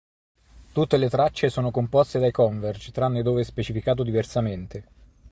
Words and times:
Tutte 0.71 0.97
le 0.97 1.09
tracce 1.11 1.51
sono 1.51 1.69
composte 1.69 2.17
dai 2.17 2.31
Converge 2.31 2.91
tranne 2.91 3.21
dove 3.21 3.43
specificato 3.43 4.01
diversamente. 4.01 4.83